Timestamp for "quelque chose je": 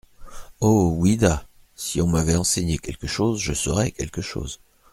2.79-3.53